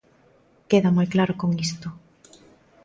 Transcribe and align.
Queda 0.69 0.95
moi 0.97 1.07
claro 1.13 1.33
con 1.41 1.49
isto. 1.67 1.87